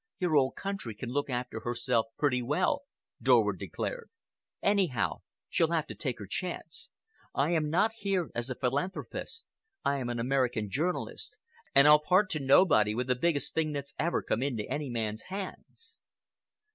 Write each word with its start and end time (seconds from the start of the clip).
"Your 0.17 0.35
old 0.35 0.55
country 0.55 0.95
can 0.95 1.09
look 1.09 1.29
after 1.29 1.59
herself 1.59 2.07
pretty 2.17 2.41
well," 2.41 2.81
Dorward 3.21 3.59
declared. 3.59 4.09
"Anyhow, 4.63 5.21
she'll 5.47 5.69
have 5.69 5.85
to 5.85 5.93
take 5.93 6.17
her 6.17 6.25
chance. 6.25 6.89
I 7.35 7.51
am 7.51 7.69
not 7.69 7.93
here 7.99 8.31
as 8.33 8.49
a 8.49 8.55
philanthropist. 8.55 9.45
I 9.85 9.97
am 9.99 10.09
an 10.09 10.19
American 10.19 10.71
journalist, 10.71 11.37
and 11.75 11.87
I'll 11.87 11.99
part 12.01 12.31
to 12.31 12.39
nobody 12.39 12.95
with 12.95 13.05
the 13.05 13.15
biggest 13.15 13.53
thing 13.53 13.73
that's 13.73 13.93
ever 13.99 14.23
come 14.23 14.41
into 14.41 14.67
any 14.71 14.89
man's 14.89 15.23
bands." 15.29 15.99